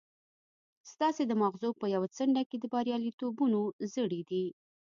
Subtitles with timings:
[0.91, 3.61] ستاسې د ماغزو په يوه څنډه کې د برياليتوبونو
[3.93, 4.45] زړي دي.